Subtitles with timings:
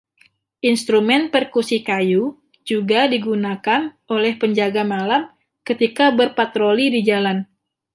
[0.69, 2.25] Instrumen perkusi kayu
[2.69, 3.81] juga digunakan
[4.15, 5.23] oleh penjaga malam
[5.67, 7.37] ketika berpatroli di jalan.